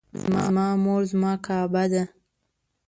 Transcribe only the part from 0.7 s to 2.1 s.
مور زما کعبه ده